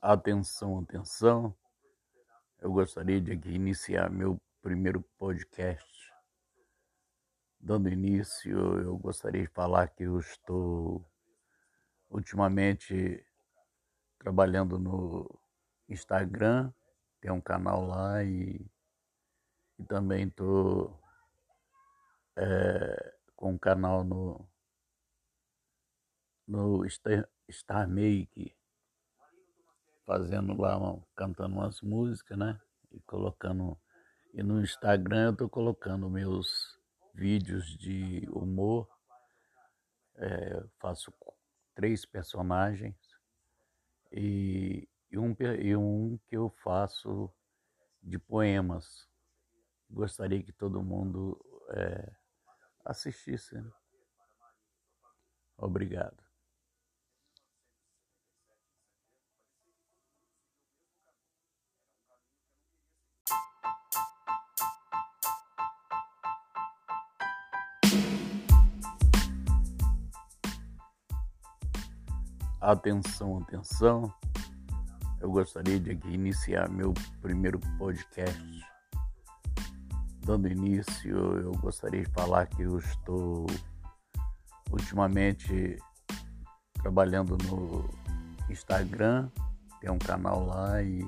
Atenção, 0.00 0.78
atenção. 0.78 1.52
Eu 2.60 2.72
gostaria 2.72 3.20
de 3.20 3.32
aqui 3.32 3.48
iniciar 3.48 4.08
meu 4.08 4.40
primeiro 4.62 5.02
podcast. 5.18 6.14
Dando 7.58 7.88
início, 7.88 8.80
eu 8.80 8.96
gostaria 8.96 9.42
de 9.42 9.48
falar 9.48 9.88
que 9.88 10.04
eu 10.04 10.16
estou 10.20 11.04
ultimamente 12.08 13.26
trabalhando 14.20 14.78
no 14.78 15.28
Instagram, 15.88 16.72
tem 17.20 17.32
um 17.32 17.40
canal 17.40 17.84
lá 17.84 18.22
e, 18.22 18.64
e 19.80 19.84
também 19.84 20.28
estou 20.28 20.96
é, 22.36 23.14
com 23.34 23.54
um 23.54 23.58
canal 23.58 24.04
no, 24.04 24.48
no 26.46 26.88
Star, 26.88 27.28
Star 27.50 27.88
Make 27.88 28.56
fazendo 30.08 30.58
lá, 30.58 30.78
cantando 31.14 31.56
umas 31.56 31.82
músicas, 31.82 32.38
né? 32.38 32.58
E 32.90 32.98
colocando. 33.00 33.78
E 34.32 34.42
no 34.42 34.62
Instagram 34.62 35.26
eu 35.26 35.36
tô 35.36 35.48
colocando 35.50 36.08
meus 36.08 36.80
vídeos 37.12 37.76
de 37.76 38.26
humor. 38.30 38.88
É, 40.16 40.64
faço 40.80 41.12
três 41.74 42.04
personagens 42.06 42.96
e, 44.10 44.88
e, 45.12 45.18
um, 45.18 45.36
e 45.60 45.76
um 45.76 46.18
que 46.26 46.36
eu 46.36 46.48
faço 46.64 47.30
de 48.02 48.18
poemas. 48.18 49.06
Gostaria 49.90 50.42
que 50.42 50.52
todo 50.52 50.82
mundo 50.82 51.38
é, 51.70 52.10
assistisse. 52.84 53.54
Né? 53.54 53.70
Obrigado. 55.58 56.27
Atenção, 72.60 73.38
atenção. 73.38 74.12
Eu 75.20 75.30
gostaria 75.30 75.78
de 75.78 75.92
aqui 75.92 76.08
iniciar 76.08 76.68
meu 76.68 76.92
primeiro 77.22 77.60
podcast. 77.78 78.66
Dando 80.24 80.48
início, 80.48 81.16
eu 81.38 81.52
gostaria 81.52 82.02
de 82.02 82.10
falar 82.10 82.46
que 82.46 82.62
eu 82.62 82.76
estou 82.78 83.46
ultimamente 84.72 85.78
trabalhando 86.74 87.38
no 87.44 87.88
Instagram, 88.50 89.30
tem 89.80 89.90
um 89.90 89.98
canal 89.98 90.44
lá 90.44 90.82
e, 90.82 90.98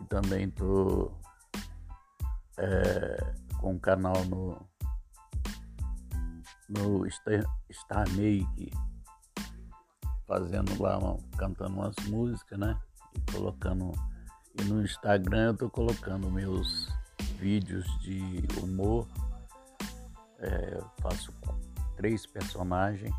e 0.00 0.04
também 0.06 0.48
estou 0.48 1.18
é, 2.58 3.34
com 3.58 3.72
um 3.72 3.78
canal 3.78 4.22
no, 4.26 4.68
no 6.68 7.10
Star, 7.10 7.42
Star 7.72 8.06
Make 8.10 8.70
fazendo 10.30 10.80
lá, 10.80 10.96
cantando 11.36 11.74
umas 11.74 11.96
músicas, 12.06 12.56
né? 12.56 12.78
E 13.16 13.32
colocando. 13.32 13.90
E 14.60 14.62
no 14.62 14.80
Instagram 14.84 15.48
eu 15.48 15.56
tô 15.56 15.68
colocando 15.68 16.30
meus 16.30 16.88
vídeos 17.40 17.84
de 18.00 18.44
humor. 18.62 19.08
É, 20.38 20.80
faço 21.02 21.34
três 21.96 22.24
personagens 22.24 23.14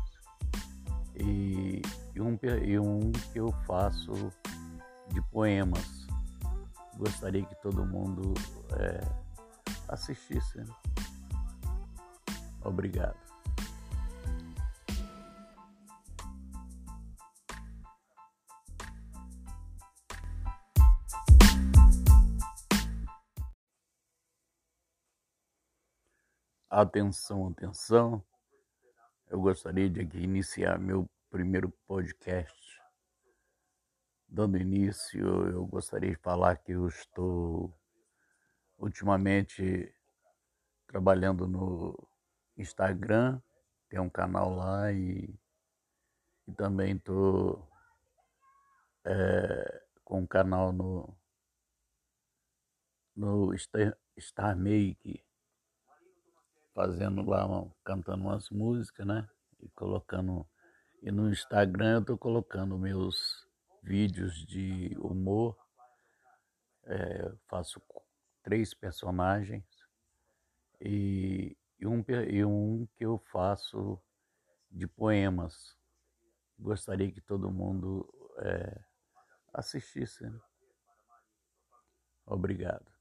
e, 1.14 1.82
e, 2.14 2.20
um, 2.20 2.36
e 2.64 2.78
um 2.80 3.12
que 3.32 3.38
eu 3.38 3.52
faço 3.66 4.32
de 5.10 5.20
poemas. 5.30 6.06
Gostaria 6.96 7.44
que 7.44 7.54
todo 7.62 7.84
mundo 7.84 8.32
é, 8.72 9.00
assistisse. 9.88 10.58
Né? 10.58 10.66
Obrigado. 12.64 13.31
Atenção, 26.74 27.48
atenção. 27.48 28.24
Eu 29.28 29.42
gostaria 29.42 29.90
de 29.90 30.00
aqui 30.00 30.16
iniciar 30.16 30.78
meu 30.78 31.06
primeiro 31.28 31.68
podcast. 31.86 32.80
Dando 34.26 34.56
início, 34.56 35.50
eu 35.50 35.66
gostaria 35.66 36.12
de 36.12 36.16
falar 36.16 36.56
que 36.56 36.72
eu 36.72 36.88
estou 36.88 37.78
ultimamente 38.78 39.94
trabalhando 40.86 41.46
no 41.46 42.08
Instagram, 42.56 43.38
tem 43.90 44.00
um 44.00 44.08
canal 44.08 44.54
lá 44.54 44.90
e, 44.90 45.28
e 46.48 46.52
também 46.54 46.96
estou 46.96 47.68
é, 49.04 49.82
com 50.02 50.20
um 50.20 50.26
canal 50.26 50.72
no, 50.72 51.14
no 53.14 53.58
Star, 53.58 53.94
Star 54.18 54.56
Make 54.56 55.22
fazendo 56.74 57.22
lá, 57.22 57.46
cantando 57.84 58.24
umas 58.24 58.50
músicas, 58.50 59.06
né? 59.06 59.28
E 59.60 59.68
colocando. 59.70 60.46
E 61.02 61.10
no 61.10 61.30
Instagram 61.30 61.96
eu 61.96 62.04
tô 62.04 62.18
colocando 62.18 62.78
meus 62.78 63.46
vídeos 63.82 64.46
de 64.46 64.96
humor. 64.98 65.56
É, 66.84 67.32
faço 67.48 67.80
três 68.42 68.74
personagens 68.74 69.64
e, 70.80 71.56
e, 71.78 71.86
um, 71.86 72.04
e 72.28 72.44
um 72.44 72.88
que 72.96 73.04
eu 73.04 73.18
faço 73.30 74.00
de 74.70 74.86
poemas. 74.88 75.76
Gostaria 76.58 77.10
que 77.12 77.20
todo 77.20 77.52
mundo 77.52 78.08
é, 78.38 78.80
assistisse. 79.54 80.24
Né? 80.24 80.40
Obrigado. 82.26 82.91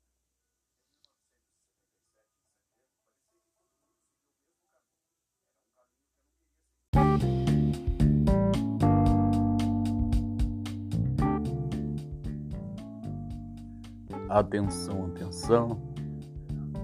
Atenção, 14.32 15.08
atenção. 15.08 15.94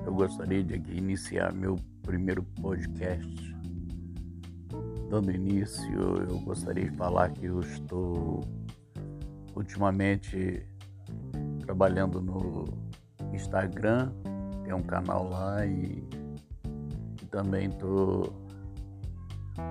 Eu 0.05 0.13
gostaria 0.13 0.61
de 0.61 0.73
aqui 0.73 0.97
iniciar 0.97 1.53
meu 1.53 1.77
primeiro 2.01 2.43
podcast. 2.61 3.55
Dando 5.09 5.31
início, 5.31 5.97
eu 6.29 6.39
gostaria 6.41 6.89
de 6.89 6.97
falar 6.97 7.29
que 7.29 7.45
eu 7.45 7.61
estou 7.61 8.41
ultimamente 9.55 10.61
trabalhando 11.61 12.19
no 12.19 12.65
Instagram, 13.33 14.11
tem 14.65 14.73
um 14.73 14.83
canal 14.83 15.29
lá 15.29 15.65
e, 15.65 16.03
e 17.21 17.25
também 17.31 17.69
estou 17.69 18.43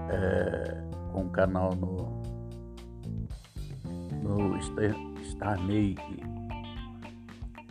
é, 0.09 0.83
com 1.13 1.25
um 1.25 1.29
canal 1.29 1.75
no, 1.75 2.23
no 4.23 4.63
Star 4.63 5.61
Make 5.63 6.36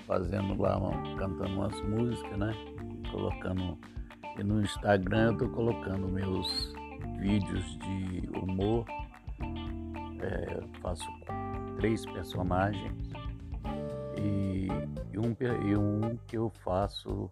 fazendo 0.05 0.59
lá, 0.61 0.79
cantando 1.17 1.53
umas 1.53 1.81
músicas, 1.81 2.37
né? 2.37 2.53
Colocando. 3.11 3.77
E 4.37 4.43
no 4.43 4.61
Instagram 4.61 5.31
eu 5.31 5.37
tô 5.37 5.49
colocando 5.49 6.07
meus 6.07 6.73
vídeos 7.19 7.77
de 7.79 8.29
humor. 8.37 8.85
É, 10.21 10.79
faço 10.81 11.05
três 11.77 12.05
personagens 12.05 12.93
e, 14.17 14.67
e, 15.13 15.19
um, 15.19 15.35
e 15.67 15.77
um 15.77 16.17
que 16.27 16.37
eu 16.37 16.49
faço 16.63 17.29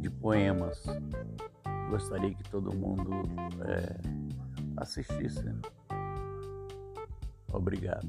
de 0.00 0.10
poemas. 0.10 0.82
Gostaria 1.90 2.34
que 2.34 2.42
todo 2.50 2.74
mundo 2.74 3.10
é, 3.66 4.00
assistisse. 4.76 5.44
Né? 5.44 5.60
Obrigado. 7.52 8.06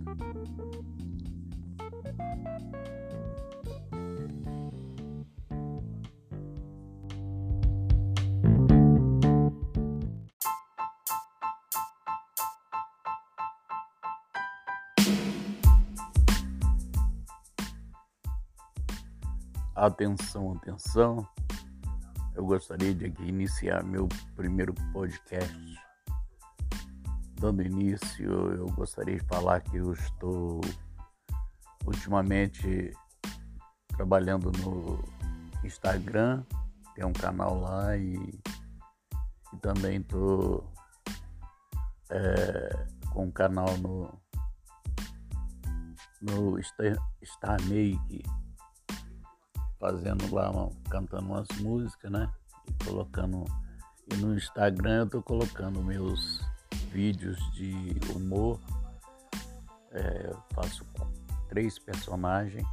Atenção, 19.78 20.54
atenção. 20.54 21.30
Eu 22.34 22.44
gostaria 22.48 22.96
de 22.96 23.06
aqui 23.06 23.22
iniciar 23.22 23.84
meu 23.84 24.10
primeiro 24.36 24.74
podcast. 24.92 25.56
Dando 27.40 27.62
início, 27.62 28.28
eu 28.56 28.66
gostaria 28.72 29.20
de 29.20 29.24
falar 29.26 29.62
que 29.62 29.78
eu 29.78 29.94
estou 29.94 30.62
ultimamente 31.86 32.92
trabalhando 33.90 34.52
no 34.64 34.98
Instagram, 35.64 36.44
tem 36.96 37.06
um 37.06 37.14
canal 37.14 37.60
lá 37.60 37.96
e, 37.96 38.16
e 39.54 39.58
também 39.62 40.02
tô 40.02 40.64
é, 42.10 42.88
com 43.14 43.26
um 43.26 43.32
canal 43.32 43.78
no 43.78 44.12
no 46.20 46.60
Star 46.64 47.62
Make 47.68 48.24
fazendo 49.80 50.34
lá, 50.34 50.52
cantando 50.90 51.28
umas 51.28 51.48
músicas, 51.60 52.12
né? 52.12 52.30
E 52.68 52.86
colocando. 52.86 53.46
E 54.12 54.16
no 54.18 54.36
Instagram 54.36 55.02
eu 55.02 55.10
tô 55.10 55.22
colocando 55.22 55.84
meus 55.84 56.42
vídeos 56.92 57.38
de 57.54 57.96
humor. 58.16 58.60
É, 59.92 60.36
faço 60.54 60.86
três 61.50 61.80
personagens 61.80 62.68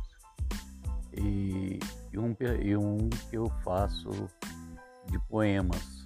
e, 1.16 1.78
e, 2.12 2.18
um, 2.18 2.36
e 2.60 2.76
um 2.76 3.08
que 3.30 3.36
eu 3.36 3.48
faço 3.64 4.10
de 5.10 5.18
poemas. 5.28 6.04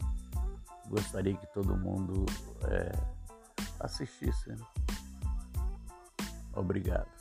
Gostaria 0.89 1.35
que 1.35 1.47
todo 1.53 1.77
mundo 1.77 2.25
é, 2.65 2.93
assistisse. 3.81 4.51
Né? 4.51 4.57
Obrigado. 6.55 7.18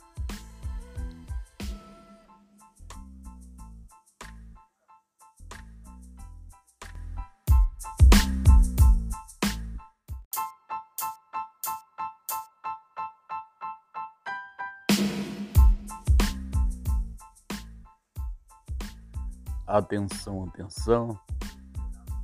Atenção, 19.68 20.44
atenção. 20.44 21.20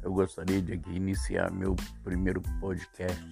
Eu 0.02 0.14
gostaria 0.14 0.62
de 0.62 0.73
aqui 0.73 0.93
iniciar 0.93 1.50
meu 1.52 1.76
primeiro 2.02 2.41
podcast. 2.58 3.23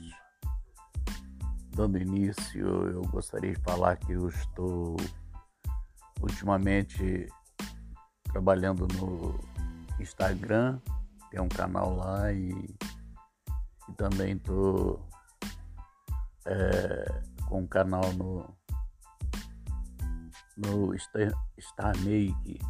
Dando 1.74 1.96
início, 1.96 2.90
eu 2.90 3.00
gostaria 3.06 3.54
de 3.54 3.60
falar 3.62 3.96
que 3.96 4.12
eu 4.12 4.28
estou 4.28 4.96
ultimamente 6.20 7.26
trabalhando 8.24 8.86
no 8.98 9.40
Instagram, 9.98 10.78
tem 11.30 11.40
um 11.40 11.48
canal 11.48 11.96
lá 11.96 12.30
e, 12.34 12.50
e 13.88 13.92
também 13.96 14.36
estou 14.36 15.08
é, 16.44 17.22
com 17.48 17.62
um 17.62 17.66
canal 17.66 18.12
no, 18.12 18.54
no 20.58 20.98
Star, 20.98 21.32
Star 21.58 21.96
Make 22.00 22.60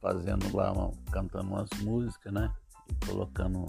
fazendo 0.00 0.54
lá, 0.54 0.72
cantando 1.10 1.48
umas 1.48 1.70
músicas, 1.82 2.32
né? 2.32 2.52
E 2.88 3.06
colocando. 3.06 3.66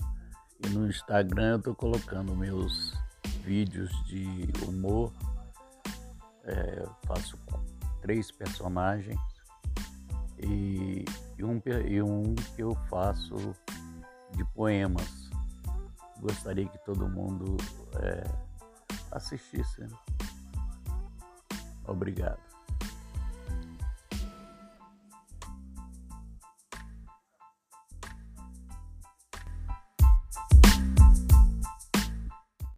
E 0.65 0.69
no 0.69 0.87
Instagram 0.87 1.53
eu 1.53 1.61
tô 1.61 1.75
colocando 1.75 2.35
meus 2.35 2.93
vídeos 3.43 3.91
de 4.05 4.49
humor. 4.67 5.11
É, 6.43 6.85
faço 7.05 7.37
três 8.01 8.31
personagens 8.31 9.19
e, 10.39 11.05
e, 11.37 11.43
um, 11.43 11.61
e 11.85 12.01
um 12.01 12.33
que 12.55 12.63
eu 12.63 12.73
faço 12.89 13.35
de 14.35 14.43
poemas. 14.53 15.29
Gostaria 16.19 16.67
que 16.67 16.77
todo 16.85 17.07
mundo 17.07 17.57
é, 18.01 18.23
assistisse. 19.11 19.81
Né? 19.81 19.89
Obrigado. 21.85 22.39